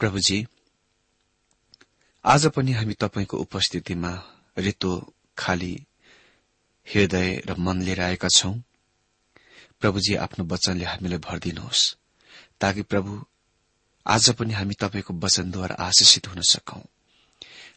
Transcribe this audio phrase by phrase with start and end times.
[0.00, 0.46] प्रभुजी
[2.24, 4.12] आज पनि हामी तपाईँको उपस्थितिमा
[4.58, 4.92] रितो
[5.38, 5.86] खाली
[6.86, 8.52] हृदय र मन लिएर आएका छौं।
[9.80, 11.96] प्रभुजी आफ्नो वचनले हामीलाई भरिदिनुहोस्
[12.60, 13.26] ताकि प्रभु
[14.06, 16.80] आज पनि हामी तपाईँको वचनद्वारा आशिषित हुन सकौं।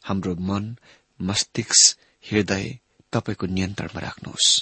[0.06, 0.76] हाम्रो मन
[1.22, 2.80] मस्तिष्क हृदय
[3.14, 4.62] तपाईँको नियन्त्रणमा राख्नुहोस्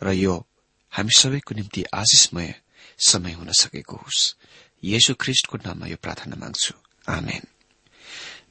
[0.00, 0.36] र यो
[0.92, 2.54] हामी सबैको निम्ति आशिषमय
[2.98, 4.36] समय हुन सकेको होस्।
[4.84, 6.74] येशु ख्रिष्टको नाममा यो प्रार्थना माग्छु।
[7.08, 7.42] आमेन।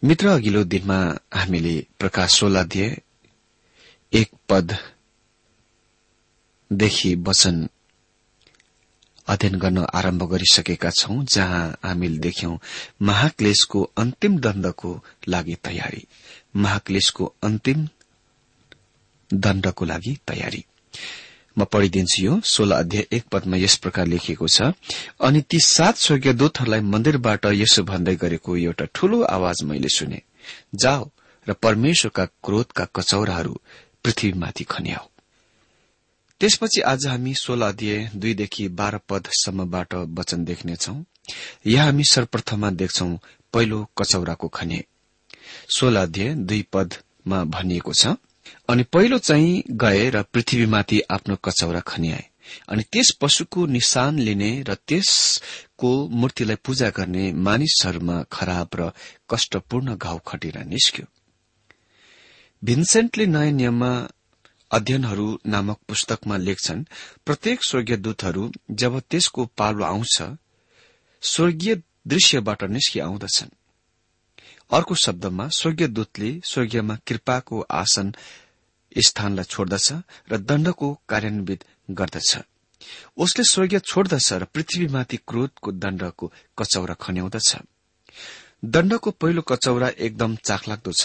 [0.03, 3.01] मित्र अघिल्लो दिनमा हामीले प्रकाश सोलाध्य
[4.13, 7.69] एक पददेखि वचन
[9.27, 12.57] अध्ययन गर्न आरम्भ गरिसकेका छौं जहाँ हामीले देख्यौं
[13.01, 16.07] महाक्लेशको अन्तिम दण्डको लागि तयारी।
[16.55, 17.87] महाक्लेशको अन्तिम
[19.33, 20.65] दण्डको लागि तयारी।
[21.57, 24.71] म पढिदिन्छु यो सोह्र अध्याय एक पदमा यस प्रकार लेखिएको छ।
[25.19, 30.21] अनि ती सात स्वर्गीय दूतहरूलाई मन्दिरबाट यसो भन्दै गरेको एउटा ठूलो आवाज मैले सुने।
[30.75, 31.09] जाओ
[31.47, 33.53] र परमेश्वरका क्रोधका कचौराहरू
[34.03, 35.05] पृथ्वीमाथि खन्याओ
[36.41, 40.95] त्यसपछि आज हामी सोह्र अध्याय दुईदेखि बाह्र पदसम्मबाट वचन देख्नेछौ।
[41.67, 43.07] यहाँ हामी सर्वप्रथममा देख्छौ
[43.53, 44.83] पहिलो कचौराको खने
[45.69, 48.15] सोह्र अध्याय दुई पदमा भनिएको छ
[48.69, 52.25] अनि पहिलो चाहिँ गए र पृथ्वीमाथि आफ्नो कचौरा खनियाए।
[52.69, 58.91] अनि त्यस पशुको निशान लिने र त्यसको मूर्तिलाई पूजा गर्ने मानिसहरूमा खराब र
[59.29, 61.05] कष्टपूर्ण घाउ खटेर निस्क्यो।
[62.63, 64.07] भिन्सेन्टले नयाँ नियममा
[64.71, 66.83] अध्ययनहरू नामक पुस्तकमा लेख्छन्
[67.25, 70.21] प्रत्येक स्वर्गीय दूतहरू जब त्यसको पालो आउँछ
[71.23, 73.55] स्वर्गीय दृश्यबाट निस्कि आउँदछन्
[74.71, 78.13] अर्को शब्दमा स्वर्गीय दूतले स्वर्गीयमा कृपाको आसन
[78.97, 79.91] स्थानलाई छोड्दछ
[80.31, 82.37] र दण्डको कार्यान्वित गर्दछ।
[83.17, 87.49] उसले स्वर्गीय छोड्दछ र पृथ्वीमाथि क्रोधको दण्डको कचौरा खन्याउँदछ।
[88.65, 91.03] दण्डको पहिलो कचौरा एकदम चाखलाग्दो छ।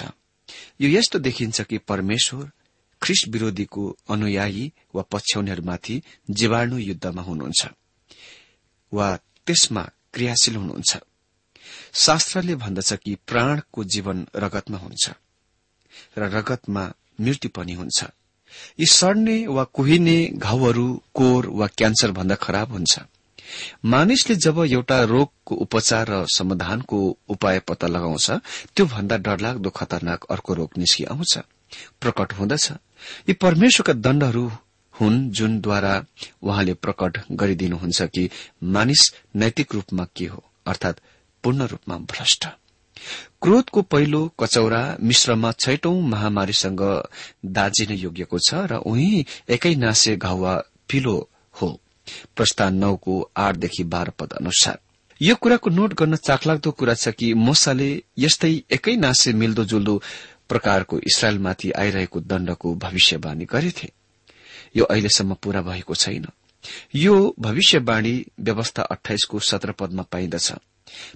[0.81, 2.51] यो यस्तो देखिन्छ कि परमेश्वर
[3.03, 7.67] ख्रिस विरोधीको अनुयायी वा पछ्याउनेहरूमाथि जीवाणु युद्धमा हुनुहुन्छ
[8.93, 9.09] वा
[9.47, 9.83] त्यसमा
[10.15, 10.97] क्रियाशील हुनुहुन्छ।
[11.95, 15.05] शास्त्रले भन्दछ कि प्राणको जीवन रगतमा हुन्छ
[16.19, 16.85] र रगतमा
[17.21, 18.05] मृत्यु पनि हुन्छ।
[18.81, 22.99] यी सड्ने वा कुहिने घाउहरू कोर वा क्यान्सर भन्दा खराब हुन्छ।
[23.85, 28.31] मानिसले जब एउटा रोगको उपचार र समाधानको उपाय पत्ता लगाउँछ
[28.75, 31.39] त्यो भन्दा डरलाग्दो खतरनाक अर्को रोग निस्कि आउँछ
[32.01, 32.71] प्रकट हुँदछ।
[33.29, 34.51] यी परमेश्वरका दण्डहरू
[34.95, 35.95] हुन् जुनद्वारा
[36.43, 38.29] उहाँले प्रकट गरिदिनुहुन्छ कि
[38.65, 39.03] मानिस
[39.37, 41.01] नैतिक रूपमा के हो अर्थात
[41.47, 42.47] पूर्ण रूपमा भ्रष्ट।
[43.43, 46.81] क्रोधको पहिलो कचौरा मिश्रमा छैटौं महामारीसँग
[47.47, 50.55] दाजिन योग्यको छ र उही एकै नासे घाउवा
[50.91, 51.69] पिलो हो।
[52.37, 54.79] प्रस्थान नौको आठदेखि बाह्र पद अनुसार।
[55.23, 60.03] यो कुराको नोट गर्न चाखलाग्दो कुरा छ कि मोसाले यस्तै एकै नासे मिल्दोजुल्दो
[60.49, 63.93] प्रकारको इसरायलमाथि आइरहेको दण्डको भविष्यवाणी गरेथे।
[64.77, 66.27] यो अहिलेसम्म पूरा भएको छैन।
[66.95, 70.53] यो भविष्यवाणी व्यवस्था अठाइसको सत्र पदमा पाइदछ।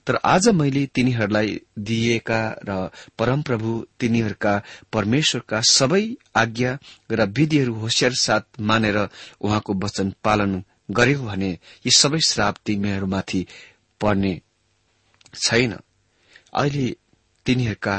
[0.06, 4.54] तर आज मैले तिनीहरूलाई दिएका र परमप्रभु तिनीहरूका
[4.92, 6.04] परमेश्वरका सबै
[6.36, 6.78] आज्ञा
[7.10, 8.98] र विधिहरू होसियार साथ मानेर
[9.40, 11.50] उहाँको वचन पालन गर्यो भने
[11.86, 13.46] यी सबै श्राप तिमीहरूमाथि
[14.00, 14.40] पर्ने
[15.34, 15.72] छैन।
[16.52, 16.88] अहिले
[17.46, 17.96] तिनीहरूका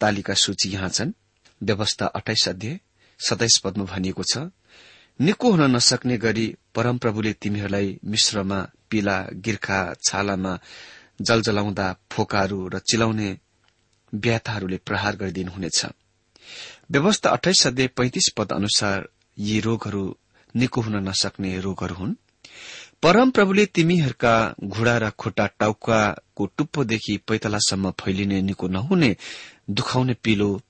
[0.00, 1.12] तालिका सूची यहाँ छन्।
[1.60, 2.78] व्यवस्था अठाइस अध्यय
[3.20, 4.50] सताइस पदमा भनिएको छ
[5.20, 8.60] निको हुन नसक्ने गरी परमप्रभुले तिमीहरूलाई मिश्रमा
[8.90, 10.52] पीला गिर्खा छालामा
[11.20, 13.38] जलजलाउँदा फोकाहरू र चिलाउने
[14.14, 15.86] व्याथाहरूले प्रहार गरिदिनुहुनेछ।
[16.90, 19.08] व्यवस्था अठाइस सय पैंतिस पद अनुसार
[19.38, 20.16] यी रोगहरू
[20.56, 22.14] निको हुन नसक्ने रोगहरू हुन्।
[23.02, 29.16] परमप्रभुले तिमीहरूका घुँडा र खुट्टा टाउकाको टुप्पोदेखि पैतलासम्म फैलिने निको नहुने
[29.70, 30.60] दुखाउने पिलो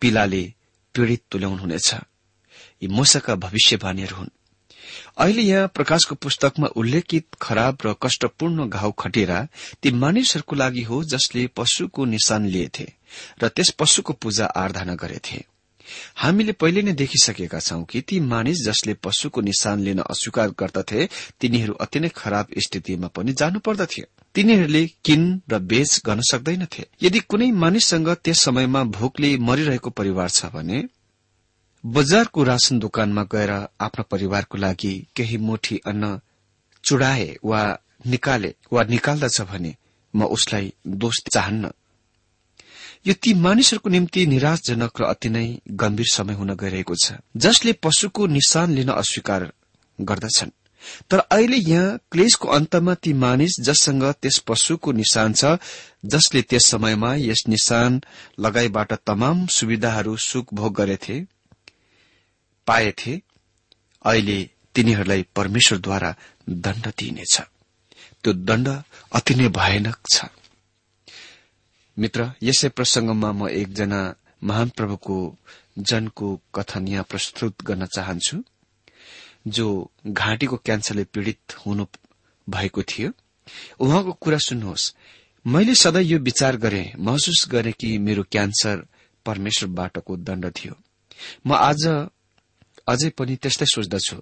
[0.00, 0.54] पीलाले
[0.94, 1.94] पीड़ित तुल्याउनुहुनेछ।
[2.82, 4.30] यी मोसाका भविष्यवाणीहरू हुन्।
[5.18, 9.38] अहिले यहाँ प्रकाशको पुस्तकमा उल्लेखित खराब र कष्टपूर्ण घाउ खटेरा
[9.82, 12.88] ती मानिसहरूको लागि हो जसले पशुको निशान लिएथे
[13.42, 15.44] र त्यस पशुको पूजा आराधना गरेथे।
[16.16, 21.08] हामीले पहिले नै देखिसकेका छौं कि ती मानिस जसले पशुको निशान लिन अस्वीकार गर्दथे
[21.40, 26.84] तिनीहरू अति नै खराब स्थितिमा पनि जानु पर्दथ्यो तिनीहरूले किन र बेच गर्न सक्दैनथे?
[27.02, 30.84] यदि कुनै मानिससँग त्यस समयमा भोकले मरिरहेको परिवार छ भने
[31.84, 36.20] बजारको राशन दोकानमा गएर आफ्नो परिवारको लागि केही मुठी अन्न
[36.84, 37.60] चुडाए वा
[38.06, 39.74] निकाले वा निकाल्दछ भने
[40.14, 41.70] म उसलाई दोष चाहन्न।
[43.06, 48.26] यो ती मानिसहरूको निम्ति निराशजनक र अति नै गम्भीर समय हुन गइरहेको छ जसले पशुको
[48.26, 49.52] निशान लिन अस्वीकार
[49.98, 50.50] गर्दछन्।
[51.10, 55.56] तर अहिले यहाँ क्लेशको अन्तमा ती मानिस जससँग त्यस पशुको निशान छ
[56.04, 58.00] जसले त्यस समयमा यस निशान
[58.40, 61.18] लगाईबाट तमाम सुविधाहरू सुख भोग गरेथे
[62.68, 63.12] पाएथे
[64.04, 64.38] अहिले
[64.74, 66.10] तिनीहरूलाई परमेश्वरद्वारा
[66.64, 67.34] दण्ड दिइनेछ।
[68.22, 68.68] त्यो दण्ड
[69.12, 70.28] अति नै भयानक छ।
[71.96, 74.00] मित्र यसै प्रसंगमा म एकजना
[74.44, 75.16] महान प्रभुको
[75.78, 78.36] जनको कथन यहाँ प्रस्तुत गर्न चाहन्छु
[79.48, 79.66] जो
[80.06, 81.84] घाँटीको क्यान्सरले पीड़ित हुनु
[82.46, 83.10] भएको थियो।
[83.80, 84.94] उहाँको कुरा सुन्नुहोस्।
[85.46, 88.86] मैले सधैँ यो विचार गरे महसुस गरे कि मेरो क्यान्सर
[89.26, 90.74] परमेश्वरबाटको दण्ड थियो।
[91.46, 91.82] म आज
[92.88, 94.16] अझै पनि त्यस्तै सोच्दछु।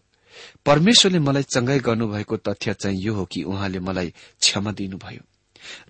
[0.66, 5.22] परमेश्वरले मलाई चंगाई गर्नुभएको तथ्य चाहिँ यो हो कि उहाँले मलाई क्षमा दिनुभयो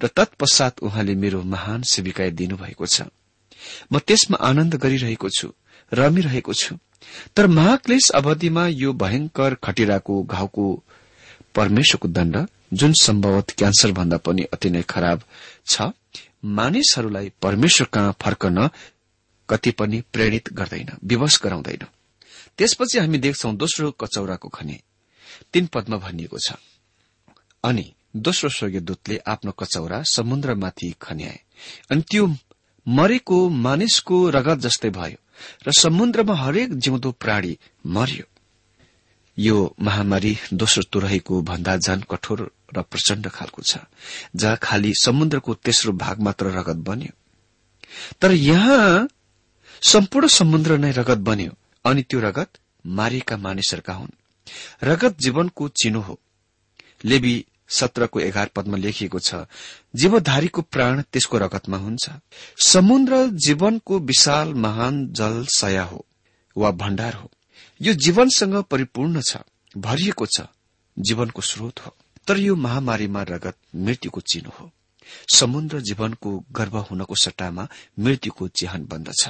[0.02, 3.02] र तत्पश्चात उहाँले मेरो महान सेविकाय दिनुभएको छ।
[3.92, 5.52] म त्यसमा आनन्द गरिरहेको छु
[5.92, 6.76] रमिरहेको छु।
[7.36, 10.66] तर महाक्लेश अवधिमा यो भयंकर खटिराको घाउको
[11.54, 12.36] परमेश्वरको दण्ड
[12.72, 15.22] जुन सम्भवत क्यान्सर भन्दा पनि अति नै खराब
[15.66, 15.92] छ
[16.44, 18.68] मानिसहरूलाई परमेश्वर कहाँ फर्कन
[19.48, 21.86] कति पनि प्रेरित गर्दैन विवश गराउँदैन।
[22.58, 24.80] त्यसपछि हामी देख्छौ दोस्रो कचौराको खने।
[25.52, 26.56] तीन पदमा भनिएको छ।
[27.64, 31.40] अनि दोस्रो स्वर्गीय दूतले आफ्नो कचौरा समुद्रमाथि खन्याए।
[31.90, 32.26] अनि त्यो
[32.86, 35.18] मरेको मानिसको रगत जस्तै भयो
[35.66, 38.24] र समुद्रमा हरेक जिउँदो प्राणी मर्यो।
[39.38, 42.40] यो महामारी दोस्रो तुरहीको भन्दा झन कठोर
[42.76, 43.78] र प्रचण्ड खालको छ
[44.36, 47.12] जहाँ खालि समुद्रको तेस्रो भाग मात्र रगत बन्यो।
[48.20, 49.08] तर यहाँ
[49.82, 51.52] सम्पूर्ण समुद्र नै रगत बन्यो।
[51.86, 54.10] अनि त्यो रगत मारिएका मानिसहरूका हुन्।
[54.82, 56.18] रगत जीवनको चिनो हो।
[57.04, 59.34] लेबी सत्रको एघार पदमा लेखिएको छ
[59.96, 62.10] जीवधारीको प्राण त्यसको रगतमा हुन्छ।
[62.66, 66.04] समुद्र जीवनको विशाल महान जल सया हो
[66.56, 67.30] वा भण्डार हो।
[67.80, 69.36] यो जीवनसँग परिपूर्ण छ
[69.76, 70.46] भरिएको छ
[70.98, 71.94] जीवनको स्रोत हो।
[72.26, 74.70] तर यो महामारीमा रगत मृत्युको चिनो हो।
[75.34, 79.28] समुद्र जीवनको गर्भ हुनको सट्टामा मृत्युको चिहान बन्दछ।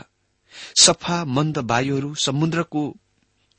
[0.82, 2.82] सफा मन्द वायुहरू समुद्रको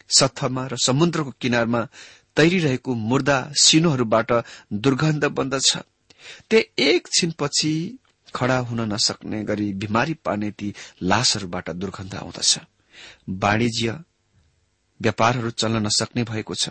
[0.09, 1.81] सत्थमा र समुद्रको किनारमा
[2.35, 4.31] तैरिरहेको मुर्दा सिनोहरूबाट
[4.73, 5.77] दुर्गन्ध बन्दछ
[6.49, 7.97] त्यो एकछिनपछि
[8.35, 10.73] खड़ा हुन नसक्ने गरी बिमारी पार्ने ती
[11.03, 12.59] लासहरूबाट दुर्गन्ध आउँदछ।
[13.29, 13.99] वाणिज्य
[15.01, 16.69] व्यापारहरू चल्न नसक्ने भएको छ।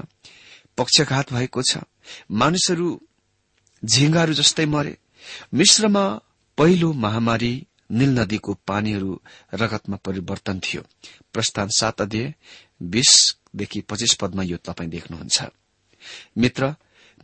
[0.79, 1.79] पक्षघात भएको छ।
[2.31, 2.89] मानिसहरू
[3.85, 4.97] झिंगाहरू जस्तै मरे।
[5.55, 6.21] मिश्रमा
[6.59, 9.21] पहिलो महामारी नील नदीको पानीहरू
[9.55, 10.83] रगतमा परिवर्तन थियो।
[11.33, 12.35] प्रस्थान सात अध्यय
[12.83, 15.43] बीसदेखि पच्चिस पदमा यो तपाईँ देख्नुहुन्छ।
[16.39, 16.75] मित्र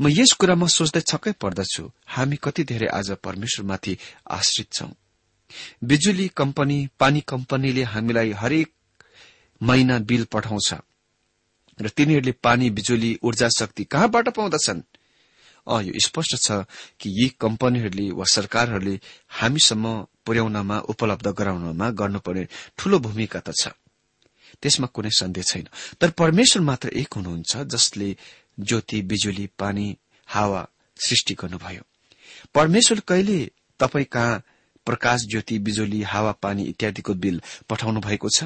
[0.01, 3.99] म यस कुरामा सोच्दै छक्कै पर्दछु हामी कति धेरै आज परमेश्वरमाथि
[4.31, 4.89] आश्रित छौं।
[5.85, 8.73] बिजुली कम्पनी पानी कम्पनीले हामीलाई हरेक
[9.61, 10.75] महिना बिल पठाउँछ
[11.81, 14.81] र तिनीहरूले पानी बिजुली ऊर्जा शक्ति कहाँबाट पाउँदछन्?
[15.69, 16.53] यो स्पष्ट छ
[17.01, 23.69] कि यी कम्पनीहरूले वा सरकारहरूले हामीसम्म पुर्याउनमा उपलब्ध गराउनमा गर्नुपर्ने ठूलो भूमिका त छ।
[24.63, 25.69] त्यसमा कुनै सन्देह छैन।
[26.01, 28.17] तर परमेश्वर मात्र एक हुनुहुन्छ जसले
[28.61, 30.69] ज्योति बिजुली पानी हावा
[31.07, 31.83] सृष्टि गर्नुभयो।
[32.55, 34.43] परमेश्वर कहिले तपाईँ कहाँ
[34.87, 38.45] प्रकाश ज्योति बिजुली हावा पानी इत्यादिको बिल पठाउनु भएको छ?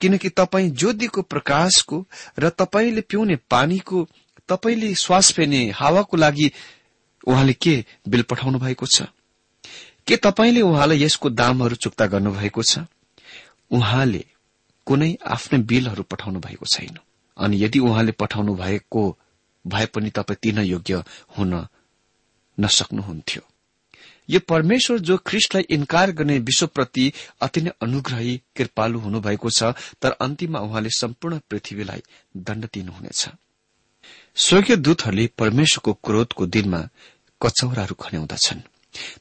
[0.00, 2.06] किनकि तपाईँ ज्योतिको प्रकाशको
[2.38, 4.08] र तपाईँले पिउने पानीको
[4.48, 6.52] तपाईँले श्वास फेर्ने हावाको लागि
[7.26, 9.02] उहाँले के बिल पठाउनु भएको छ?
[10.06, 12.78] के तपाईँले उहाँलाई यसको दामहरू चुक्ता गर्नुभएको छ?
[13.70, 14.24] उहाँले
[14.86, 16.98] कुनै आफ्नै बिलहरू पठाउनु भएको छैन।
[17.36, 19.18] अनि यदि उहाँले पठाउनु भएको
[19.66, 21.02] भए पनि तपाईँ तिन योग्य
[21.38, 21.66] हुन
[22.60, 23.42] नसक्नुहुन्थ्यो।
[24.30, 29.62] यो परमेश्वर जो ख्रिस्टलाई इन्कार गर्ने विश्वप्रति अति नै अनुग्रही कृपालु हुनुभएको छ
[30.02, 32.02] तर अन्तिममा उहाँले सम्पूर्ण पृथ्वीलाई
[32.36, 33.28] दण्ड दिनुहुनेछ।
[34.36, 36.80] स्वर्गीय दूतहरूले परमेश्वरको क्रोधको दिनमा
[37.40, 38.60] कचौराहरू खन्याउँदछन्।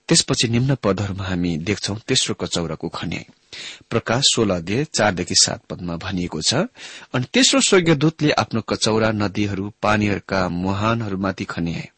[0.08, 3.26] त्यसपछि निम्न पदहरूमा हामी देख्छौ तेस्रो कचौराको खन्याई।
[3.90, 6.54] प्रकाश सोह्र अध्यय चारदेखि सात पदमा भनिएको छ
[7.16, 11.90] अनि तेस्रो स्वर्गीय दूतले आफ्नो कचौरा नदीहरू पानीहरूका मुहानहरूमाथि खन्याए।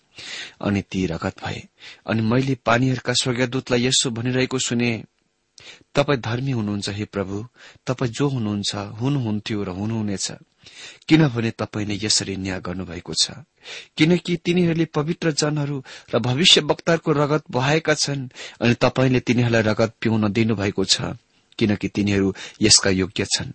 [0.62, 1.62] अनि ती रगत भए।
[2.06, 4.92] अनि मैले पानीहरूका स्वर्गदूतलाई यसो भनिरहेको सुने।
[5.96, 7.46] तपाईँ धर्मी हुनुहुन्छ हे प्रभु
[7.88, 10.32] तपाईँ जो हुनुहुन्छ हुनुहुन्थ्यो र हुनुहुनेछ।
[11.08, 13.32] किनभने तपाईँले यसरी न्याय गर्नुभएको छ।
[13.98, 15.84] किनकि तिनीहरूले पवित्र जनहरू
[16.14, 18.28] र भविष्य वक्ताहरूको रगत बहाएका छन्
[18.62, 21.16] अनि तपाईँले तिनीहरूलाई रगत पिउन दिनुभएको छ
[21.60, 23.52] किनकि तिनीहरू यसका योग्य छन्।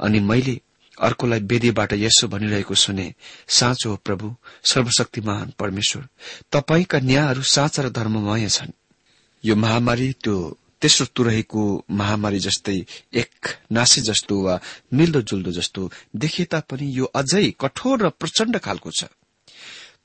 [0.00, 0.60] अनि मैले
[0.98, 3.06] अर्कोलाई वेदीबाट यसो भनिरहेको सुने
[3.48, 6.08] साँचो हो प्रभु सर्वशक्तिमान परमेश्वर
[6.52, 8.72] तपाईँका न्यायहरू साँचा र धर्ममय छन्।
[9.44, 10.36] यो महामारी त्यो
[10.82, 12.76] तेस्रो तुरहीको महामारी जस्तै
[13.14, 14.60] एक नासी जस्तो वा
[14.92, 19.04] मिल्दो जुल्दो जस्तो देखिए तापनि यो अझै कठोर र प्रचण्ड खालको छ।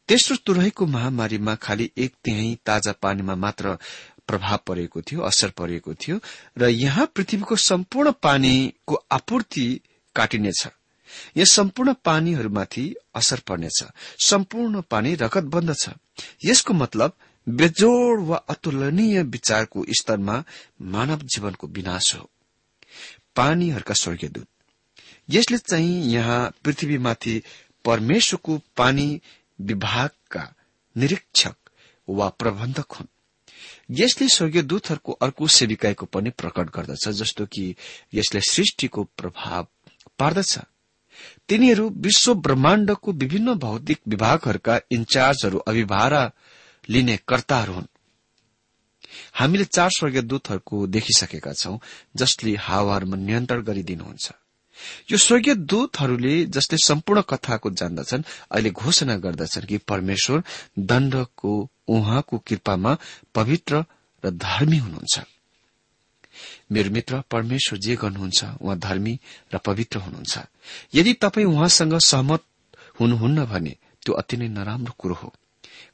[0.08, 3.78] तेस्रो तुरहीको महामारीमा खालि एक त्यही ताजा पानीमा मात्र
[4.28, 6.20] प्रभाव परेको थियो असर परेको थियो
[6.58, 9.66] र यहाँ पृथ्वीको सम्पूर्ण पानीको आपूर्ति
[10.16, 10.68] काटिनेछ।
[11.38, 12.84] यहाँ सम्पूर्ण पानीहरूमाथि
[13.16, 13.84] असर पर्नेछ।
[14.26, 15.90] सम्पूर्ण पानी रगत बन्द छ।
[16.46, 17.14] यसको मतलब
[17.50, 20.44] बेजोड वा अतुलनीय विचारको स्तरमा
[20.82, 22.30] मानव जीवनको विनाश हो।
[23.36, 24.48] पानीहरूका स्वर्गीयदूत
[25.30, 27.42] यसले चाहिँ यहाँ पृथ्वीमाथि
[27.86, 29.22] परमेश्वरको पानी
[29.62, 30.56] विभागका
[30.98, 31.56] निरीक्षक
[32.10, 33.08] वा प्रबन्धक हुन्।
[33.92, 37.76] यसले स्वर्गीय दूतहरूको अर्को सेविकाईको पनि प्रकट गर्दछ जस्तो कि
[38.14, 39.68] यसले सृष्टिको प्रभाव
[40.20, 40.60] पार्दछ।
[41.50, 46.32] तिनीहरू विश्व ब्रह्माण्डको विभिन्न भौतिक विभागहरूका इन्चार्जहरू अभिभारा
[46.90, 47.88] लिने कर्ताहरू हुन्।
[49.34, 51.78] हामीले चार स्वर्गीय दूतहरूको देखिसकेका छौं
[52.16, 54.32] जसले हावाहरूमा नियन्त्रण गरिदिनुहुन्छ।
[55.12, 60.44] यो स्वर्गीय दूतहरूले जसले सम्पूर्ण कथाको जान्दछन् अहिले घोषणा गर्दछन् कि परमेश्वर
[60.80, 62.98] दण्डको उहाँको कृपामा
[63.36, 63.84] पवित्र
[64.24, 65.20] र धर्मी हुनुहुन्छ।
[66.72, 69.20] मेरो मित्र परमेश्वर जे गर्नुहुन्छ उहाँ धर्मी
[69.54, 70.40] र पवित्र हुनुहुन्छ।
[70.96, 72.44] यदि तपाईँ उहाँसँग सहमत
[73.00, 75.34] हुनुहुन्न भने त्यो अति नै नराम्रो कुरो हो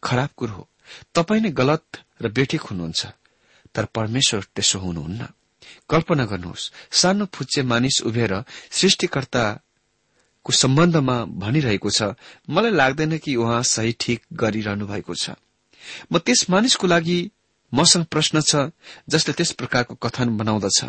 [0.04, 0.70] खराब कुरो हो।
[1.16, 1.86] तपाईँ नै गलत
[2.22, 3.02] र बेठिक हुनुहुन्छ
[3.76, 5.28] तर परमेश्वर त्यसो हुनुहुन्न।
[5.90, 8.34] कल्पना गर्नुहोस् सानो फुच्चे मानिस उभिएर
[8.72, 12.14] सृष्टिकर्ताको सम्बन्धमा भनिरहेको छ
[12.50, 15.36] मलाई लाग्दैन कि उहाँ सही ठिक गरिरहनु भएको छ।
[16.12, 17.20] म त्यस मानिसको लागि
[17.72, 18.70] मसँग प्रश्न छ
[19.10, 20.80] जसले त्यस प्रकारको कथन बनाउँदछ।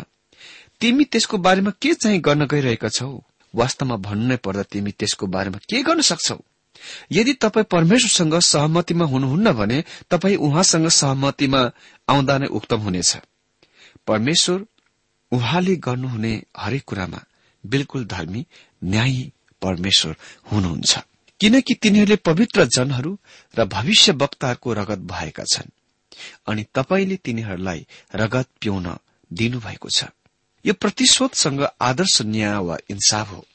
[0.79, 3.09] तिमी त्यसको बारेमा के चाहिँ गर्न गइरहेका छौ?
[3.53, 6.37] वास्तवमा भन्नु पर्दा तिमी त्यसको बारेमा के गर्न सक्छौ?
[7.11, 11.71] यदि तपाईँ परमेश्वरसँग सहमतिमा हुनुहुन्न भने तपाईँ उहाँसँग सहमतिमा
[12.09, 13.17] आउँदा नै उक्तम हुनेछ।
[14.07, 14.65] परमेश्वर
[15.31, 17.23] उहाँले गर्नुहुने हरेक कुरामा
[17.65, 18.45] बिल्कुल धर्मी
[18.83, 19.31] न्यायी
[19.61, 20.15] परमेश्वर
[20.51, 20.99] हुनुहुन्छ।
[21.39, 23.17] किनकि तिनीहरूले पवित्र जनहरू
[23.57, 25.69] र भविष्य वक्ताहरूको रगत भएका छन्।
[26.47, 28.97] अनि तपाईँले तिनीहरूलाई रगत पिउन
[29.33, 30.03] दिनुभएको छ।
[30.65, 33.45] यो प्रतिशोधसँग आदर्श न्याय वा इन्साफ हो।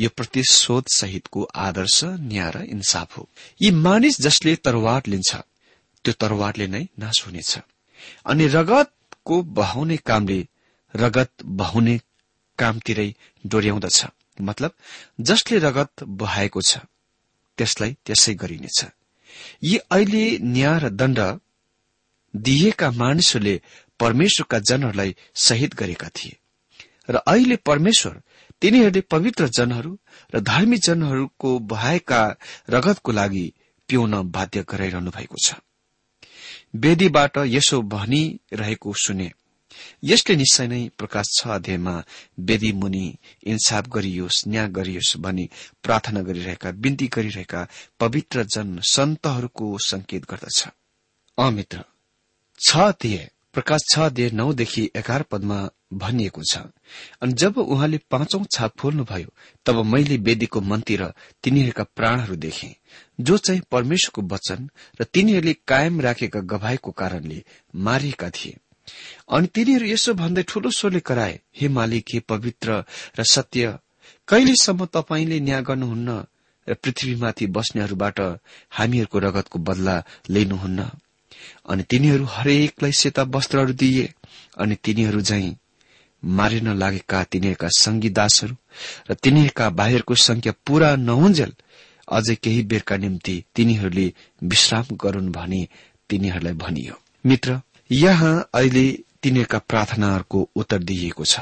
[0.00, 3.28] यो प्रतिशोध सहितको आदर्श न्याय र इन्साफ हो।
[3.62, 5.30] यी मानिस जसले तरवार लिन्छ
[6.04, 7.52] त्यो तरवारले नै नाश हुनेछ।
[8.24, 10.40] अनि रगतको बहाउने कामले
[10.94, 12.00] रगत बहाउने
[12.58, 13.14] कामतिरै
[13.46, 13.98] डोर्याउँदछ।
[14.40, 14.72] मतलब
[15.20, 16.78] जसले रगत बहाएको छ
[17.58, 18.78] त्यसलाई त्यसै गरिनेछ।
[19.62, 21.18] यी अहिले न्याय र दण्ड
[22.34, 23.54] दिएका मानिसहरूले
[24.00, 26.36] परमेश्वरका जनहरूलाई शहीद गरेका थिए।
[27.10, 28.14] र अहिले परमेश्वर
[28.62, 29.98] तिनीहरूले पवित्र जनहरू
[30.34, 32.36] र धर्मी जनहरूको बहाएका
[32.70, 33.52] रगतको लागि
[33.88, 35.54] पिउन बाध्य गराइरहनु भएको छ।
[36.74, 39.30] वेदीबाट यसो भनिरहेको सुने।
[40.04, 42.04] यसले निश्चय नै प्रकाश छ अध्यायमा
[42.40, 45.48] वेदी मुनि इन्साफ गरियोस् न्याय गरियोस् भनी
[45.82, 47.66] प्रार्थना गरिरहेका बिन्ती गरिरहेका
[48.00, 50.68] पवित्र जन सन्तहरूको संकेत गर्दछ।
[51.38, 51.84] अमित्र
[52.60, 52.76] छ
[53.54, 56.58] प्रकाश छ दिए नौदेखि एघार पदमा भनिएको छ।
[57.22, 59.30] अनि जब उहाँले पाँचौं छाप खोल्नुभयो
[59.66, 62.76] तब मैले वेदीको मन्ती र तिनीहरूका प्राणहरू देखे।
[63.20, 64.70] जो चाहिँ परमेश्वरको वचन
[65.00, 67.42] र तिनीहरूले कायम राखेका गभाईको कारणले
[67.74, 68.56] मारिएका थिए।
[69.28, 72.84] अनि तिनीहरू यसो भन्दै ठूलो स्वरले कराए हे मालिक हे पवित्र
[73.18, 73.78] र सत्य
[74.28, 76.10] कहिलेसम्म तपाईँले न्याय गर्नुहुन्न
[76.66, 78.18] र पृथ्वीमाथि बस्नेहरूबाट
[78.70, 79.96] हामीहरूको रगतको बदला
[80.30, 80.80] लिनुहुन्न?
[81.68, 84.06] अनि तिनीहरू हरेकलाई सेता वस्त्रहरू दिए।
[84.58, 85.56] अनि तिनीहरू झै
[86.22, 88.54] मारिन लागेका तिनीहरूका संगीदासहरू
[89.10, 91.52] र तिनीहरूका भाइहरूको संख्या पूरा नहुन्जेल
[92.08, 94.12] अझै केही बेरका निम्ति तिनीहरूले
[94.42, 95.68] विश्राम गरून् भनी
[96.10, 96.94] तिनीहरूलाई भनियो।
[97.26, 97.60] मित्र
[97.90, 98.86] यहाँ अहिले
[99.22, 101.40] तिनीहरूका प्रार्थनाहरूको उत्तर दिइएको छ।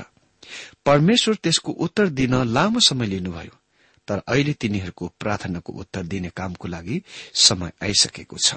[0.86, 3.54] परमेश्वर त्यसको उत्तर दिन लामो समय लिनुभयो
[4.08, 7.02] तर अहिले तिनीहरूको प्रार्थनाको उत्तर दिने कामको लागि
[7.34, 8.54] समय आइसकेको छ।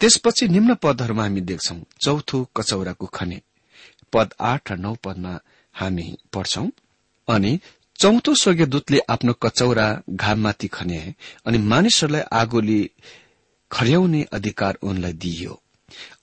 [0.00, 1.74] त्यसपछि निम्न पदहरूमा हामी देख्छौ
[2.04, 3.40] चौथो कचौराको खने
[4.12, 5.34] पद आठ र नौ पदमा
[5.74, 6.66] हामी पढ्छौ।
[7.28, 7.52] अनि
[7.98, 11.00] चौथो स्वर्गीयदूतले आफ्नो कचौरा घाममाथि खने
[11.46, 12.80] अनि मानिसहरूलाई आगोले
[13.70, 15.60] खर्याउने अधिकार उनलाई दिइयो।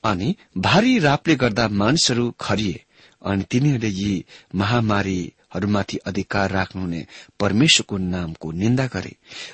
[0.03, 2.83] अनि भारी रापले गर्दा मानिसहरू खरिए
[3.21, 4.25] अनि तिनीहरूले यी
[4.55, 7.05] महामारीहरूमाथि अधिकार राख्नुहुने
[7.39, 9.13] परमेश्वरको नामको निन्दा गरे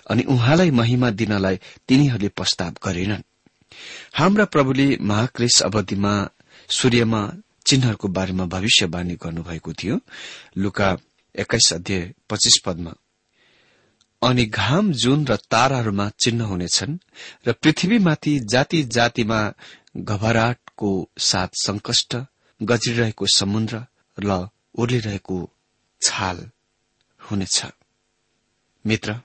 [0.10, 3.24] अनि उहाँलाई महिमा दिनलाई तिनीहरूले प्रस्ताव गरेनन्।
[4.16, 6.14] हाम्रा प्रभुले महाक्रेश अवधिमा
[6.70, 7.22] सूर्यमा
[7.66, 10.00] चिन्हहरूको बारेमा भविष्यवाणी गर्नुभएको थियो।
[10.58, 10.98] लुका
[11.36, 12.94] एक्काइस अध्यय पच्चिस पदमा
[14.22, 16.98] अनि घाम जुन र ताराहरूमा चिन्ह हुनेछन्
[17.48, 19.40] र पृथ्वीमाथि जाति जातिमा
[19.98, 22.16] घबराटको साथ संकष्ट
[22.62, 23.86] गजिरहेको समुद्र
[24.18, 25.38] र उर्लिरहेको
[26.02, 26.50] छाल
[27.22, 27.66] हुनेछ।
[28.86, 29.16] मित्र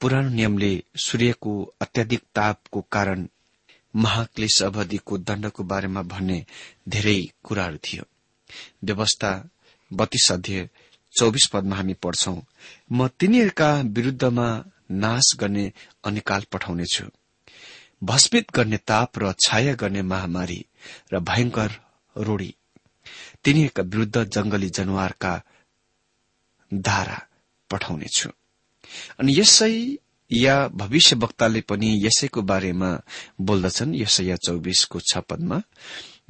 [0.00, 3.28] पुरानो नियमले सूर्यको अत्याधिक तापको कारण
[3.96, 6.44] महाक्लेश अवधिको दण्डको बारेमा भन्ने
[6.88, 8.04] धेरै कुराहरू थियो।
[8.84, 9.48] व्यवस्था
[9.92, 10.68] बत्तीस अध्यय
[11.14, 12.42] चौबिस पदमा हामी पढ्छौ
[12.92, 14.48] म तिनीहरूका विरूद्धमा
[14.90, 15.72] नाश गर्ने
[16.04, 17.04] अनिकाल पठाउनेछु।
[18.04, 20.64] भस्मित गर्ने ताप र छाया गर्ने महामारी
[21.12, 21.70] र भयंकर
[22.16, 22.54] रूढी।
[23.44, 25.42] तिनीहरूका विरूद्ध जंगली जनावरका
[26.74, 27.18] धारा
[27.70, 28.30] पठाउनेछु।
[29.18, 29.96] अनि यसै
[30.32, 32.90] या भविष्य वक्ताले पनि यसैको बारेमा
[33.40, 35.62] बोल्दछन् यसैया चौबिसको छ पदमा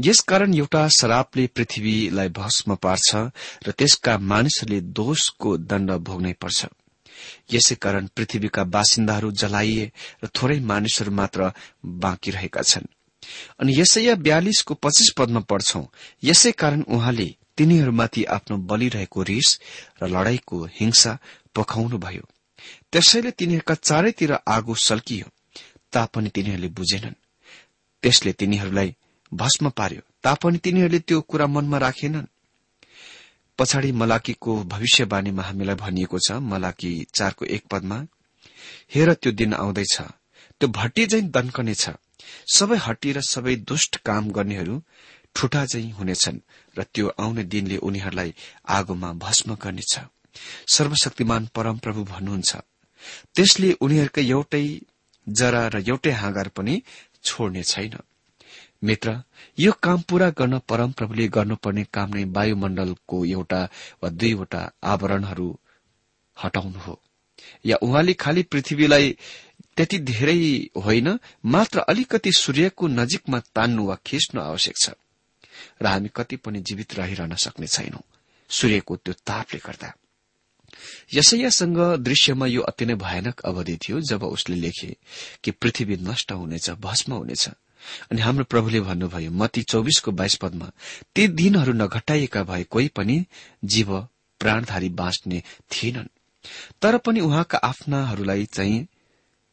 [0.01, 3.15] यसकारण एउटा शराबले पृथ्वीलाई भस्म पार्छ
[3.67, 6.67] र त्यसका मानिसहरूले दोषको दण्ड भोग्नै पर्छ।
[7.53, 9.93] यसै कारण पृथ्वीका बासिन्दाहरू जलाइए
[10.25, 11.53] र थोरै मानिसहरू मात्र
[11.85, 12.89] बाँकी रहेका छन्।
[13.61, 15.83] अनि यसैया बयालिसको पच्चिस पदमा पढ्छौ।
[16.25, 19.49] यसै कारण उहाँले तिनीहरूमाथि आफ्नो बलिरहेको रिस
[20.03, 21.19] र लड़ाईको हिंसा
[21.55, 22.25] पखाउनुभयो।
[22.93, 25.27] त्यसैले तिनीहरूका चारैतिर आगो सल्कियो।
[25.93, 27.15] तापनि तिनीहरूले बुझेनन्।
[28.03, 28.95] त्यसले तिनीहरूलाई
[29.33, 32.27] भस्म पार्यो। तापनि तिनीहरूले त्यो कुरा मनमा राखेनन्।
[33.59, 37.99] पछाडि मलाकीको भविष्यवाणीमा हामीलाई भनिएको छ मलाकी चारको एक पदमा
[38.95, 39.97] हेर त्यो दिन आउँदैछ।
[40.61, 41.85] त्यो भट्टी झै दन्कनेछ
[42.55, 44.83] सबै हट्टी र सबै दुष्ट काम गर्नेहरू
[45.35, 46.41] ठुटा झै हुनेछन्
[46.79, 48.35] र त्यो आउने दिनले उनीहरूलाई
[48.69, 49.95] आगोमा भस्म गर्नेछ।
[50.69, 52.51] सर्वशक्तिमान परमप्रभु भन्नुहुन्छ।
[53.35, 54.81] त्यसले उनीहरूकै एउटै
[55.29, 56.83] जरा र एउटै हाँगार पनि
[57.25, 57.97] छोड्ने छैन।
[58.85, 59.23] मित्र
[59.59, 63.61] यो काम पूरा गर्न परमप्रभुले गर्नुपर्ने काम नै वायुमण्डलको एउटा
[64.03, 65.59] वा दुईवटा आवरणहरू
[66.37, 67.01] हटाउनु हो।
[67.67, 69.17] या उहाँले खालि पृथ्वीलाई
[69.77, 74.91] त्यति धेरै होइन मात्र अलिकति सूर्यको नजिकमा तान्नु वा खिच्नु आवश्यक छ।
[75.83, 78.05] र हामी कति पनि जीवित रहिरहन सक्ने छैनौं।
[78.51, 79.93] सूर्यको त्यो तापले गर्दा।
[81.15, 84.97] यसैयासँग दृश्यमा यो अति नै भयानक अवधि थियो जब उसले लेखे
[85.45, 87.49] कि पृथ्वी नष्ट हुनेछ भस्म हुनेछ।
[88.13, 90.71] अनि हाम्रो प्रभुले भन्नुभयो मती चौबिसको बाइस पदमा
[91.15, 93.25] ती दिनहरू नघटाइएका भए कोही पनि
[93.65, 94.09] जीव
[94.41, 96.09] प्राणधारी बाँच्ने थिएनन्।
[96.83, 98.87] तर पनि उहाँका आफ्नाहरूलाई चाहिँ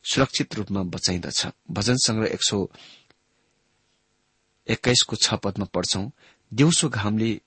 [0.04, 2.68] सुरक्षित रूपमा बचाइदछ। भजन संग्रह एक सौ
[4.68, 6.12] एक्काइसको छ पदमा पढ्छौ
[6.52, 7.42] दिउँसो घामले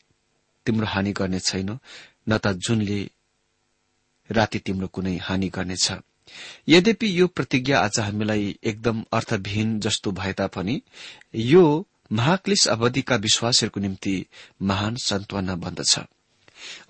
[0.66, 1.78] तिम्रो हानि गर्ने छैन
[2.28, 3.10] न त जुनले
[4.30, 5.92] राति तिम्रो कुनै हानि गर्नेछ।
[6.68, 10.80] यद्यपि यो प्रतिज्ञा आज हामीलाई एकदम अर्थविहीन जस्तो भए तापनि
[11.34, 11.64] यो
[12.12, 14.14] महाक्लिस अवधिका विश्वासहरूको निम्ति
[14.62, 15.98] महान सन्तवना बन्दछ।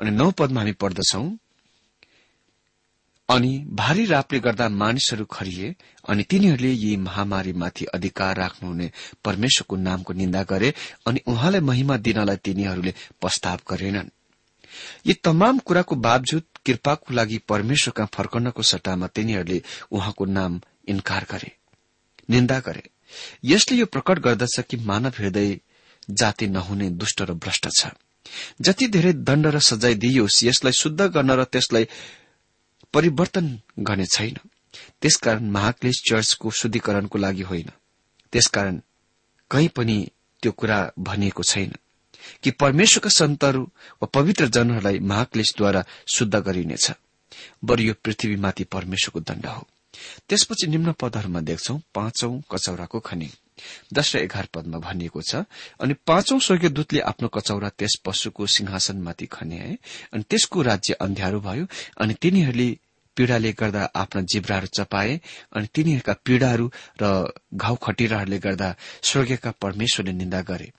[0.01, 1.27] अनि नौ पदमा हामी पढ्दछौं
[3.29, 5.75] अनि भारी रापले गर्दा मानिसहरू खरिए
[6.09, 8.91] अनि तिनीहरूले यी महामारीमाथि अधिकार राख्नुहुने
[9.25, 10.73] परमेश्वरको नामको निन्दा गरे
[11.07, 14.11] अनि उहाँलाई महिमा दिनलाई तिनीहरूले प्रस्ताव गरेनन्।
[15.07, 19.63] यी तमाम कुराको बावजुद कृपाको लागि परमेश्वरका फर्कनको सट्टामा तिनीहरूले
[19.93, 21.53] उहाँको नाम इन्कार गरे
[22.31, 22.83] निन्दा गरे।
[23.45, 25.59] यसले यो प्रकट गर्दछ कि मानव हृदय
[26.11, 27.91] जाति नहुने दुष्ट र भ्रष्ट छ।
[28.61, 31.89] जति धेरै दण्ड र सजाय दिइयोस् यसलाई शुद्ध गर्न र त्यसलाई
[32.95, 34.39] परिवर्तन गर्ने छैन।
[35.01, 37.71] त्यसकारण महाक्लेश चर्चको शुद्धिकरणको लागि होइन।
[38.33, 38.81] त्यसकारण
[39.51, 40.11] कहीँ पनि
[40.43, 41.73] त्यो कुरा भनिएको छैन।
[42.43, 43.63] कि परमेश्वरका सन्तहरू
[44.03, 46.91] वा पवित्र जनहरूलाई महाक्लेशद्वारा शुद्ध गरिनेछ।
[47.65, 49.67] बरु यो पृथ्वीमाथि परमेश्वरको दण्ड हो।
[50.29, 53.31] त्यसपछि निम्न पदहरूमा देख्छौ पाँचौं कचौराको खनी।
[53.93, 55.45] दश र एघार पदमा भनिएको छ
[55.81, 59.77] अनि पाँचौं स्वर्गीय दूतले आफ्नो कचौरा त्यस पशुको सिंहासनमाथि खन्याए
[60.13, 61.67] अनि त्यसको राज्य अन्ध्यारो भयो
[62.01, 62.69] अनि तिनीहरूले
[63.17, 65.21] पीड़ाले गर्दा आफ्ना जिब्राहरू चपाए
[65.53, 66.71] अनि तिनीहरूका पीड़ाहरू
[67.03, 67.05] र
[67.55, 70.73] घाउ खटिराहरूले गर्दा स्वर्गीयका परमेश्वरले निन्दा गरे।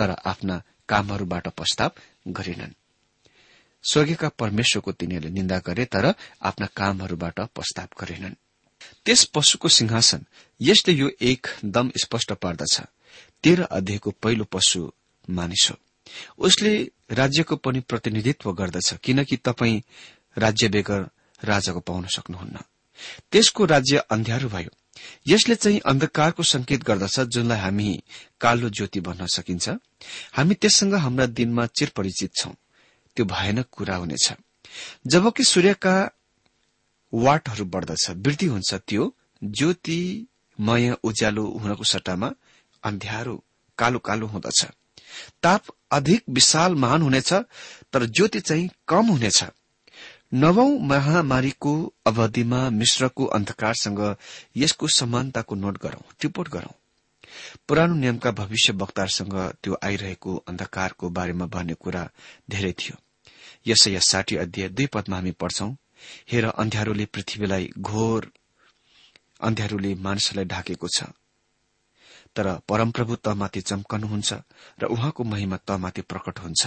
[0.00, 1.90] तर आफ्ना कामहरूबाट प्रस्ताव
[2.28, 2.72] गरेनन्।
[3.84, 8.34] स्वर्गीयका परमेश्वरको तिनीहरूले निन्दा गरे तर आफ्ना कामहरूबाट प्रस्ताव गरेनन्।
[9.04, 10.24] त्यस पशुको सिंहासन
[10.60, 12.80] यसले यो एकदम स्पष्ट पार्दछ।
[13.42, 14.92] तेह्र अध्यायको पहिलो पशु
[15.30, 15.76] मानिस हो।
[16.38, 16.72] उसले
[17.10, 19.84] राज्यको पनि प्रतिनिधित्व गर्दछ किनकि तपाई
[20.38, 21.00] राज्य बेगर
[21.44, 22.58] राजाको पाउन सक्नुहुन्न।
[23.32, 24.70] त्यसको राज्य अन्ध्यारो भयो।
[25.26, 28.02] यसले चाहिँ अन्धकारको संकेत गर्दछ जुनलाई हामी
[28.40, 29.68] कालो ज्योति भन्न सकिन्छ।
[30.32, 32.52] हामी त्यससँग हाम्रा दिनमा चिरपरिचित छौं।
[33.16, 34.32] त्यो भयानक कुरा हुनेछ।
[35.06, 36.10] जबकि सूर्यका
[37.14, 42.32] वाटहरू बढ्दछ वृद्धि हुन्छ त्यो ज्योतिमय उज्यालो हुनको सट्टामा
[42.84, 43.44] अन्ध्यारो
[43.78, 44.66] कालो कालो हुँदछ।
[45.42, 47.32] ताप अधिक विशाल महान हुनेछ
[47.92, 49.44] तर ज्योति चाहिँ कम हुनेछ।
[50.32, 51.72] नवौं महामारीको
[52.06, 54.00] अवधिमा मिश्रको अन्धकारसँग
[54.56, 56.74] यसको समानताको नोट गरौं टिपोट गरौं।
[57.68, 62.02] पुरानो नियमका भविष्य वक्ताहरूसँग त्यो आइरहेको अन्धकारको बारेमा भन्ने कुरा
[62.50, 62.96] धेरै थियो।
[63.66, 65.70] यसै साठी अध्याय दुई पदमा हामी पढ्छौं
[66.32, 68.30] हेर अन्ध्यारोले पृथ्वीलाई घोर
[69.40, 71.10] अन्ध्यारोले मानिसहरूलाई ढाकेको छ।
[72.36, 74.32] तर परमप्रभु तमाथि चम्कनुहुन्छ
[74.80, 76.66] र उहाँको महिमा तमाथि प्रकट हुन्छ।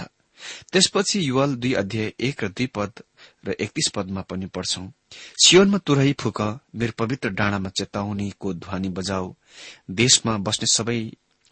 [0.72, 2.92] त्यसपछि युवल दुई अध्याय एक र दुई पद
[3.46, 4.86] र एकतीस पदमा पनि पढ्छौं।
[5.44, 6.40] सियोनमा तुरै फुक
[6.74, 9.34] मेरो पवित्र डाँडामा चेतावनीको ध्वनि बजाऊ।
[9.90, 10.98] देशमा बस्ने सबै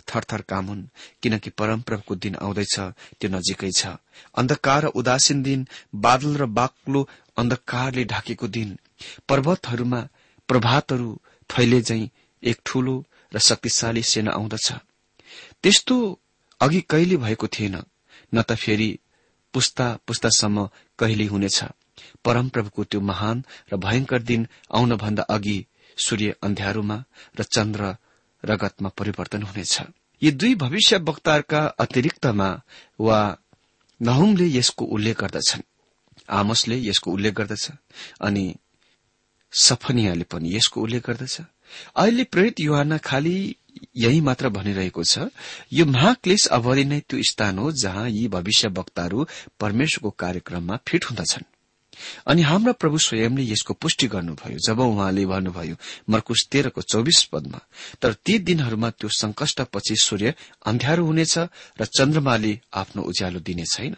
[0.09, 0.83] थरथर काम हुन्
[1.23, 2.75] किनकि परमप्रभुको दिन आउँदैछ
[3.19, 3.97] त्यो नजिकै छ।
[4.35, 8.79] अन्धकार र उदासीन दिन बादल र बाक्लो अन्धकारले ढाकेको दिन
[9.29, 10.01] पर्वतहरूमा
[10.49, 11.11] प्रभातहरू
[11.51, 12.03] थैले झै
[12.43, 12.95] एक ठूलो
[13.33, 14.69] र शक्तिशाली सेना आउँदछ।
[15.63, 15.97] त्यस्तो
[16.61, 17.77] अघि कहिले भएको थिएन
[18.35, 18.99] न त फेरि
[19.55, 21.65] पुस्ता पुस्तासम्म कहिले हुनेछ।
[22.25, 25.59] परमप्रभुको त्यो महान र भयंकर दिन आउनभन्दा अघि
[25.97, 27.05] सूर्य अन्ध्यारोमा
[27.41, 27.97] र चन्द्र
[28.45, 29.81] रगतमा परिवर्तन हुनेछ।
[30.23, 32.49] यी दुई भविष्य वक्ताहरूका अतिरिक्तमा
[33.01, 33.21] वा
[34.01, 35.63] नहुमले यसको उल्लेख गर्दछन्।
[36.31, 37.71] आमसले यसको उल्लेख गर्दछ
[38.21, 38.55] अनि
[39.53, 41.41] सफनियाले पनि यसको उल्लेख गर्दछ।
[41.97, 43.57] अहिले प्रेरित युवाना खालि
[43.97, 45.29] यही मात्र भनिरहेको छ।
[45.73, 49.27] यो महाक्लेश अवधि नै त्यो स्थान हो जहाँ यी भविष्य वक्ताहरू
[49.61, 51.45] परमेश्वरको कार्यक्रममा फिट हुँदछन्।
[52.27, 55.77] अनि हाम्रा प्रभु स्वयंले यसको पुष्टि गर्नुभयो। जब उहाँले भन्नुभयो
[56.11, 57.61] मर्कुस तेह्रको चौबिस पदमा
[58.03, 60.35] तर ती दिनहरूमा त्यो संकष्टपछि सूर्य
[60.67, 61.39] अन्ध्यारो हुनेछ
[61.81, 63.97] र चन्द्रमाले आफ्नो उज्यालो दिने छैन।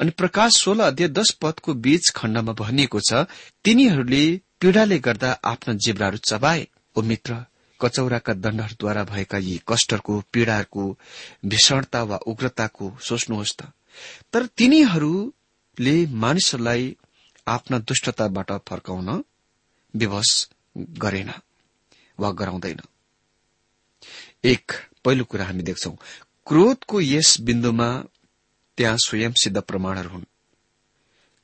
[0.00, 3.28] अनि प्रकाश सोह्र अध्यय दश पदको बीच खण्डमा भनिएको छ
[3.64, 4.24] तिनीहरूले
[4.60, 7.44] पीड़ाले गर्दा आफ्ना जिब्राहरू चबाए। ओ मित्र
[7.82, 10.84] कचौराका दण्डहरूद्वारा भएका यी कष्टहरूको पीड़ाहरूको
[11.44, 13.62] भीषणता वा उग्रताको सोच्नुहोस् त।
[14.32, 16.96] तर तिनीहरूले मानिसहरूलाई
[17.46, 19.24] आफ्ना दुष्टताबाट फर्काउन
[19.94, 21.30] विवश गरेन
[22.18, 22.80] वा गराउँदैन।
[24.44, 24.72] एक
[25.04, 25.90] पहिलो कुरा हामी देख्छौ
[26.46, 27.88] क्रोधको यस बिन्दुमा
[28.78, 30.24] त्यहाँ स्वयं सिद्ध प्रमाणहरू हुन्।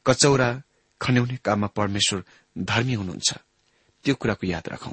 [0.06, 0.62] कचौरा
[1.00, 2.24] खन्याउने काममा परमेश्वर
[2.58, 3.34] धर्मी हुनुहुन्छ।
[4.04, 4.92] त्यो कुराको याद राखौं।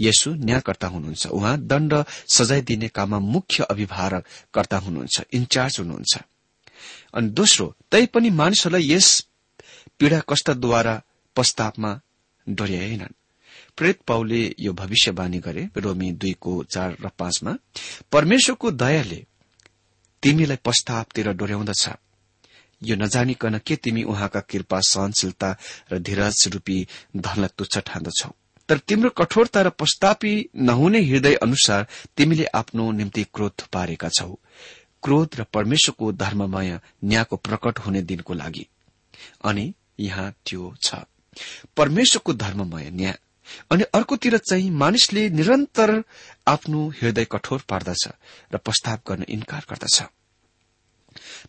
[0.00, 1.92] यसु न्यायकर्ता हुनुहुन्छ। उहाँ दण्ड
[2.28, 6.18] सजाय दिने काममा मुख्य अभिभावककर्ता हुनुहुन्छ इन्चार्ज हुनुहुन्छ।
[7.14, 9.08] अनि दोस्रो तैपनि मानिसहरूलाई यस
[9.98, 10.94] पीड़ा कष्टद्वारा
[11.36, 12.00] प्रस्तावमा
[12.48, 13.14] डोर्याएनन्।
[13.76, 17.56] प्रेत पाउले यो भविष्यवाणी गरे रोमी दुईको चार र पाँचमा
[18.12, 19.20] परमेश्वरको दयाले
[20.22, 21.88] तिमीलाई प्रस्तावतिर डोर्याउँदछ।
[22.82, 25.56] यो नजानिकन के तिमी उहाँका कृपा सहनशीलता
[25.92, 28.30] र धीरज रूपी धनलाई तुच्छ ठान्दछौ?
[28.68, 34.28] तर तिम्रो कठोरता र प्रस्तापी नहुने हृदय अनुसार तिमीले आफ्नो निम्ति क्रोध पारेका छौ।
[35.02, 38.66] क्रोध र परमेश्वरको धर्ममय न्यायको प्रकट हुने दिनको लागि।
[39.44, 40.94] अनि यहाँ त्यो छ।
[41.76, 43.18] परमेश्वरको धर्ममय न्याय।
[43.70, 46.02] अनि अर्कोतिर चाहिँ मानिसले निरन्तर
[46.46, 48.08] आफ्नो हृदय कठोर पार्दछ
[48.54, 50.02] र प्रस्ताव गर्न इन्कार गर्दछ।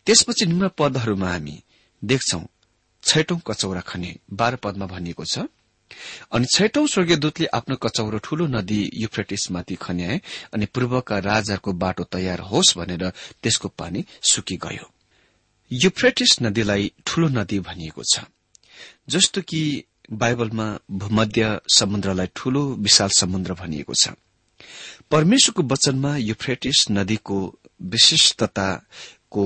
[0.06, 1.64] त्यसपछि निम्न पदहरूमा हामी
[2.04, 2.42] देख्छौ
[3.04, 5.40] छैटौं कचौरा खने बाह्र पदमा भनिएको छ
[6.32, 10.22] अनि छैटौं स्वर्गीय दूतले आफ्नो कचौरो ठूलो नदी युफ्रेटिसमाथि खन्याए
[10.54, 13.10] अनि पूर्वका राजाहरूको बाटो तयार होस् भनेर
[13.44, 14.86] त्यसको पानी सुकी गयो।
[15.72, 18.26] युफ्रेटिस नदीलाई ठूलो नदी भनिएको छ।
[19.10, 19.62] जस्तो कि
[20.12, 24.10] बाइबलमा भूमध्य समुद्रलाई ठूलो विशाल समुद्र भनिएको छ।
[25.12, 27.38] परमेश्वरको वचनमा युफ्रेटिस नदीको
[27.82, 29.46] विशिष्टताको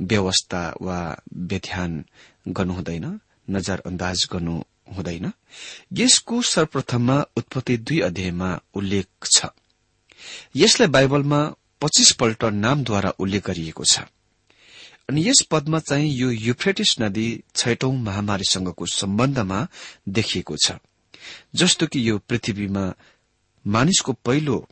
[0.00, 1.00] व्यवस्था वा
[1.34, 2.04] व्याख्यान
[2.48, 4.62] गर्नुहुँदैन नजर अन्दाज गर्नु
[4.96, 5.32] हुँदैन।
[5.92, 9.46] यसको सर्वप्रथममा उत्पत्ति दुई अध्यायमा उल्लेख छ।
[10.56, 11.40] यसलाई बाइबलमा
[11.80, 14.00] पच्चीसपल्ट नामद्वारा उल्लेख गरिएको छ।
[15.08, 19.66] अनि यस पदमा चाहिँ यो युफ्रेटिस नदी छैटौं महामारीसँगको सम्बन्धमा
[20.08, 20.72] देखिएको छ।
[21.54, 22.94] जस्तो कि यो पृथ्वीमा
[23.66, 24.68] मानिसको पहिलो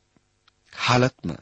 [0.73, 1.37] हालतमा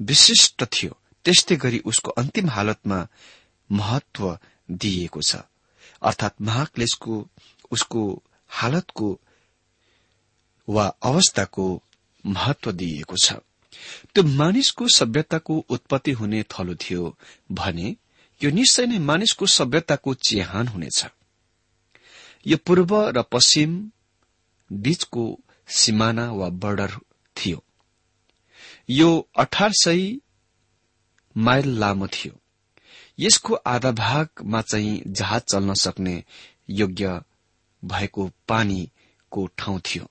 [0.00, 3.08] विशिष्ट थियो त्यस्तै गरी उसको अन्तिम हालतमा
[3.70, 4.38] महत्व
[4.70, 5.36] दिइएको छ।
[6.02, 7.28] अर्थात महाक्लेशको
[7.70, 9.20] उसको हालतको
[10.68, 11.82] वा अवस्थाको
[12.26, 13.32] महत्व दिइएको छ।
[14.14, 17.16] त्यो मानिसको सभ्यताको उत्पत्ति हुने थलो थियो
[17.52, 17.96] भने
[18.40, 21.04] यो निश्चय नै मानिसको सभ्यताको चिहान हुनेछ।
[22.46, 23.90] यो पूर्व र पश्चिम
[24.72, 25.24] बीचको
[25.68, 26.90] सिमाना वा बर्डर
[27.36, 27.64] थियो।
[28.90, 30.16] यो अठार सय
[31.36, 32.40] माइल लामो थियो।
[33.18, 36.24] यसको आधा भागमा चाहिँ जहाज चल्न सक्ने
[36.70, 37.20] योग्य
[37.84, 40.04] भएको पानीको ठाउँ थियो।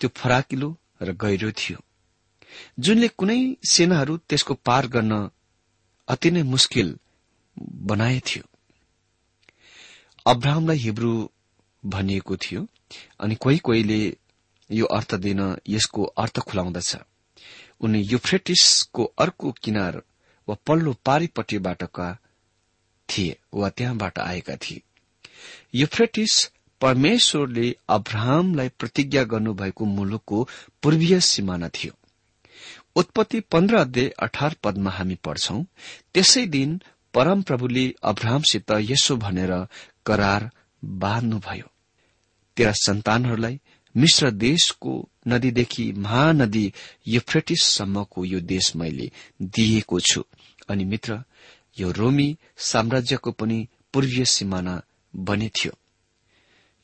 [0.00, 1.78] त्यो फराकिलो र गहिरो थियो।
[2.78, 5.30] जुनले कुनै सेनाहरू त्यसको पार गर्न
[6.08, 6.98] अति नै मुस्किल
[7.58, 8.44] बनाए थियो।
[10.26, 11.30] अब्राहमलाई हिब्रू
[11.86, 12.66] भनिएको थियो
[13.20, 14.16] अनि कोही कोहीले
[14.70, 16.96] यो अर्थ दिन यसको अर्थ खुलाउँदछ।
[17.80, 20.02] उनी युफ्रेटिसको अर्को किनार
[20.48, 22.18] वा पल्लो पारिपट्टिबाटका
[23.08, 24.82] थिए वा त्यहाँबाट आएका थिए।
[25.74, 26.50] युफ्रेटिस
[26.80, 30.48] परमेश्वरले अब्राहमलाई प्रतिज्ञा गर्नुभएको मुलुकको
[30.82, 31.92] पूर्वीय सिमाना थियो।
[32.96, 35.62] उत्पत्ति पन्ध्र अध्यय अठार पदमा हामी पढ्छौं
[36.14, 36.80] त्यसै दिन
[37.14, 39.66] परमप्रभुले अब्राहमसित यसो भनेर
[40.06, 40.50] करार
[40.84, 41.70] बाँध्नुभयो।
[42.56, 43.60] तेरा सन्तानहरूलाई
[43.96, 44.92] मिश्र देशको
[45.28, 46.72] नदीदेखि महानदी
[47.08, 49.10] युफ्रेटिससम्मको यो देश मैले
[49.42, 50.24] दिएको छु।
[50.68, 51.22] अनि मित्र
[51.80, 54.82] यो रोमी साम्राज्यको पनि पूर्वीय सिमाना
[55.16, 55.72] बने थियो।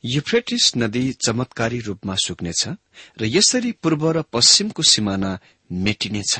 [0.03, 2.67] युफ्रेटिस नदी चमत्कारी रूपमा सुक्नेछ
[3.19, 5.39] र यसरी पूर्व र पश्चिमको सिमाना
[5.71, 6.39] मेटिनेछ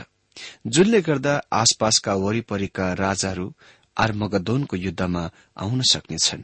[0.67, 3.53] जुनले गर्दा आसपासका वरिपरिका राजाहरू
[3.97, 5.23] आर्मगदोनको युद्धमा
[5.57, 6.43] आउन सक्नेछन्।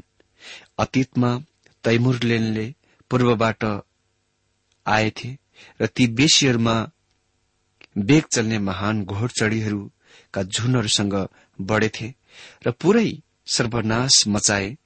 [0.77, 1.31] अतीतमा
[1.83, 2.73] तैमुरलेनले
[3.11, 3.63] पूर्वबाट
[4.85, 5.29] आएथे
[5.81, 6.75] र ती बेसीहरूमा
[7.97, 11.15] बेग चल्ने महान घोडचढ़ीहरूका झुनहरूसँग
[11.59, 12.13] बढेथे
[12.67, 13.09] र पूरै
[13.47, 14.77] सर्वनाश मचाए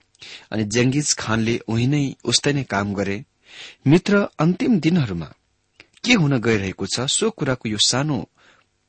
[0.52, 3.18] अनि जंगिज खानले उही नै उस्तै नै काम गरे।
[3.88, 5.30] मित्र अन्तिम दिनहरूमा
[6.04, 8.18] के हुन गइरहेको छ सो कुराको यो सानो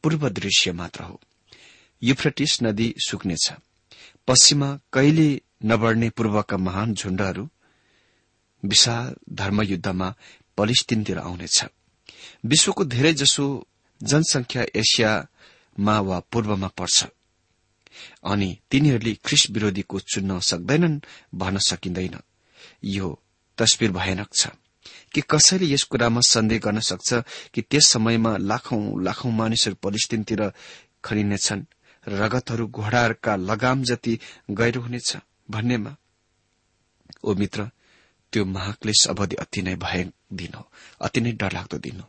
[0.04, 1.20] पूर्व दृश्य मात्र हो।
[2.02, 3.46] युफ्रटिस नदी सुक्नेछ।
[4.28, 5.28] पश्चिममा कहिले
[5.64, 7.48] नबढ्ने पूर्वका महान झुण्डहरू
[8.62, 10.08] विशाल धर्मयुद्धमा
[10.60, 11.64] पलिस्तिनतिर आउनेछ।
[12.46, 13.46] विश्वको धेरैजसो
[14.00, 17.04] जनसंख्या एसियामा वा पूर्वमा पर्छ।
[18.24, 21.00] अनि तिनीहरूले ख्रिस विरोधीको चुन्न सक्दैनन्
[21.34, 22.16] भन्न सकिँदैन।
[22.84, 23.08] यो
[23.58, 24.48] तस्विर भयानक छ
[25.12, 27.08] कि कसैले यस कुरामा सन्देह गर्न सक्छ
[27.54, 30.42] कि त्यस समयमा लाखौं लाखौं मानिसहरू पलिस्तिनतिर
[31.04, 31.64] खनिनेछन्
[32.08, 34.18] रगतहरू घोडाहरूका लगाम जति
[34.50, 35.16] गहिरो हुनेछ
[35.50, 35.92] भन्नेमा?
[37.24, 37.70] ओ मित्र
[38.32, 40.64] त्यो महाक्लेश अवधि अति नै भयङ्क दिन। हो
[41.00, 42.08] अति नै डरलाग्दो दिन। हो